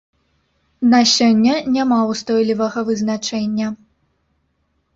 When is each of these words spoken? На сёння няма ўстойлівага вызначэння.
На 0.93 1.01
сёння 1.15 1.53
няма 1.75 1.99
ўстойлівага 2.13 2.79
вызначэння. 2.89 3.67